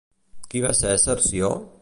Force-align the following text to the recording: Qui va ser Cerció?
Qui 0.53 0.63
va 0.63 0.71
ser 0.81 0.95
Cerció? 1.05 1.53